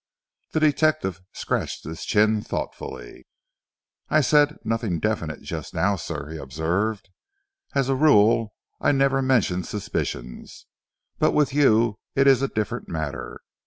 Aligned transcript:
The 0.53 0.59
detective 0.59 1.21
scratched 1.31 1.83
his 1.83 2.03
chin 2.05 2.41
thoughtfully. 2.41 3.27
"I 4.09 4.21
said 4.21 4.57
'nothing 4.63 4.99
definite' 4.99 5.43
just 5.43 5.75
now, 5.75 5.95
sir," 5.95 6.31
he 6.31 6.37
observed. 6.39 7.09
"As 7.75 7.87
a 7.87 7.93
rule, 7.93 8.55
I 8.79 8.93
never 8.93 9.21
mention 9.21 9.63
suspicions, 9.63 10.65
but 11.19 11.33
with 11.33 11.53
you 11.53 11.99
it 12.15 12.25
is 12.25 12.41
a 12.41 12.47
different 12.47 12.89
matter. 12.89 13.41